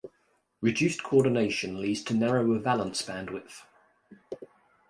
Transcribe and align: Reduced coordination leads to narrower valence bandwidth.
Reduced 0.61 1.03
coordination 1.03 1.79
leads 1.79 2.01
to 2.05 2.15
narrower 2.15 2.57
valence 2.57 3.03
bandwidth. 3.03 3.65